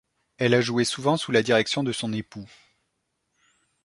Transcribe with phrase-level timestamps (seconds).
[0.39, 2.49] Elle a joué souvent sous la direction de son époux.